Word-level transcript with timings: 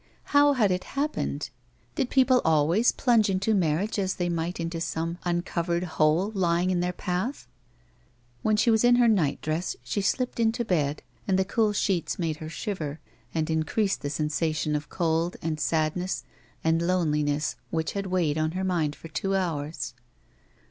How 0.33 0.53
had 0.53 0.71
it 0.71 0.85
happened 0.97 1.51
1 1.89 1.89
Did 1.93 2.09
people 2.09 2.41
always 2.43 2.91
plunge 2.91 3.29
into 3.29 3.53
marriage 3.53 3.99
as 3.99 4.15
they 4.15 4.29
might 4.29 4.59
into 4.59 4.81
some 4.81 5.19
uncovered 5.25 5.83
hole 5.83 6.31
lying 6.31 6.71
in 6.71 6.79
their 6.79 6.91
path? 6.91 7.47
When 8.41 8.57
she 8.57 8.71
was 8.71 8.83
in 8.83 8.95
her 8.95 9.07
night 9.07 9.43
dress 9.43 9.75
she 9.83 10.01
slipped 10.01 10.39
into 10.39 10.65
bed, 10.65 11.03
and 11.27 11.37
the 11.37 11.45
cool 11.45 11.71
sheets 11.71 12.17
made 12.17 12.37
her 12.37 12.49
shiver, 12.49 12.99
and 13.35 13.47
increased 13.47 14.01
the 14.01 14.09
sensation 14.09 14.75
of 14.75 14.89
cold, 14.89 15.37
and 15.39 15.59
sadness 15.59 16.23
and 16.63 16.81
loneliness 16.81 17.55
which 17.69 17.91
had 17.91 18.07
weighed 18.07 18.39
on 18.39 18.53
her 18.53 18.63
mind 18.63 18.95
for 18.95 19.07
two 19.07 19.35
hours. 19.35 19.93